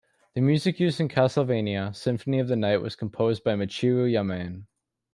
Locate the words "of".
2.39-2.47